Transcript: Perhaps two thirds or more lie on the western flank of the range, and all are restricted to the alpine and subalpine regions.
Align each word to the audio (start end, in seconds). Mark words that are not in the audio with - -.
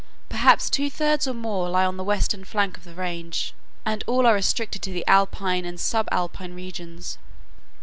Perhaps 0.29 0.71
two 0.71 0.89
thirds 0.89 1.27
or 1.27 1.33
more 1.35 1.69
lie 1.69 1.85
on 1.85 1.95
the 1.95 2.03
western 2.03 2.43
flank 2.43 2.75
of 2.75 2.85
the 2.85 2.95
range, 2.95 3.53
and 3.85 4.03
all 4.07 4.25
are 4.25 4.33
restricted 4.33 4.81
to 4.81 4.91
the 4.91 5.05
alpine 5.07 5.63
and 5.63 5.77
subalpine 5.79 6.55
regions. 6.55 7.19